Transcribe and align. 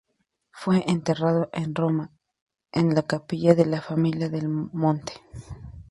Fue 0.49 0.83
enterrado 0.89 1.51
en 1.53 1.75
Roma, 1.75 2.09
en 2.71 2.95
la 2.95 3.03
capilla 3.03 3.53
de 3.53 3.67
la 3.67 3.81
familia 3.81 4.29
Del 4.29 4.49
Monte. 4.49 5.13